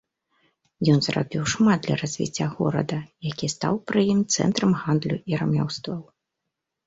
Ён 0.93 0.99
зрабіў 1.07 1.43
шмат 1.53 1.79
для 1.87 1.95
развіцця 2.03 2.47
горада, 2.55 2.97
які 3.29 3.51
стаў 3.55 3.73
пры 3.91 4.01
ім 4.13 4.19
цэнтрам 4.37 4.71
гандлю 4.85 5.17
і 5.33 5.37
рамёстваў. 5.43 6.01